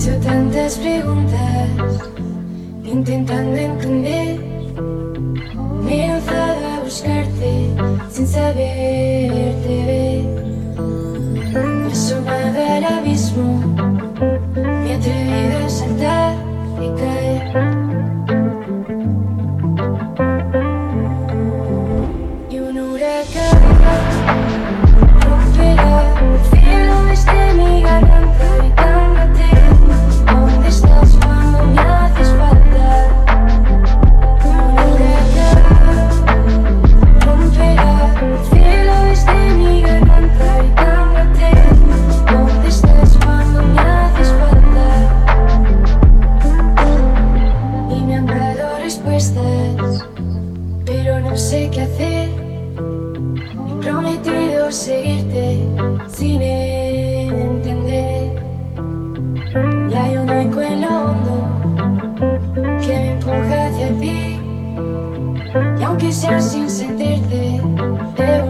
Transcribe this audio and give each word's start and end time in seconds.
hecho 0.00 0.16
tantas 0.20 0.76
preguntas 0.78 1.68
intentando 2.84 3.56
entender. 3.56 4.40
Me 5.84 6.06
he 6.06 6.20
a 6.20 6.80
buscarte 6.82 7.68
sin 8.10 8.26
saberte 8.26 9.84
ver. 9.86 10.24
Me 11.84 11.92
he 11.92 12.76
al 12.76 12.84
abismo, 12.84 13.60
me 14.56 14.94
he 14.94 15.64
a 15.64 15.68
saltar 15.68 16.34
y 16.80 16.88
caer. 16.98 17.42
Y 22.50 22.58
un 22.58 22.78
huracán. 22.78 24.09
Pero 50.86 51.20
no 51.20 51.36
sé 51.36 51.68
qué 51.70 51.82
hacer. 51.82 52.30
He 53.68 53.74
prometido 53.82 54.72
seguirte 54.72 55.58
sin 56.08 56.40
entender. 56.40 58.42
Y 59.90 59.94
hay 59.94 60.16
un 60.16 60.30
eco 60.30 60.62
en 60.62 60.80
lo 60.80 60.88
hondo 60.88 61.36
que 62.80 62.88
me 62.88 63.12
empuja 63.12 63.66
hacia 63.66 63.88
ti. 64.00 64.40
Y 65.78 65.82
aunque 65.82 66.10
sea 66.12 66.40
sin 66.40 66.70
sentirte, 66.70 67.60
te 68.16 68.40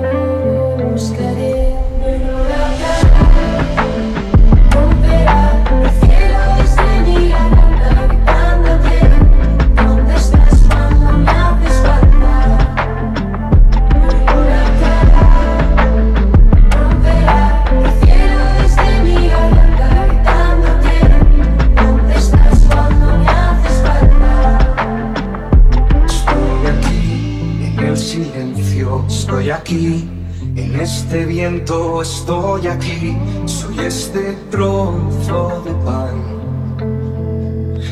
silencio, 28.30 29.04
estoy 29.08 29.50
aquí 29.50 30.08
en 30.56 30.80
este 30.80 31.24
viento, 31.26 32.02
estoy 32.02 32.66
aquí, 32.66 33.16
soy 33.44 33.80
este 33.80 34.36
trozo 34.50 35.62
de 35.64 35.72
pan. 35.84 36.40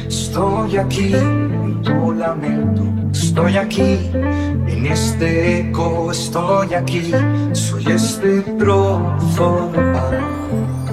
Estoy 0.06 0.76
aquí 0.76 1.14
en 1.14 1.82
tu 1.82 2.12
lamento, 2.12 2.82
estoy 3.12 3.56
aquí 3.56 3.98
en 4.14 4.86
este 4.86 5.60
eco, 5.60 6.12
estoy 6.12 6.74
aquí, 6.74 7.12
soy 7.52 7.86
este 7.86 8.42
trozo 8.58 9.70
de 9.72 9.78
pan. 9.92 10.87